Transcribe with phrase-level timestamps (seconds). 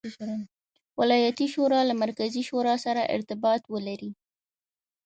[0.99, 4.11] ولایتي شورا له مرکزي شورا سره ارتباط ولري.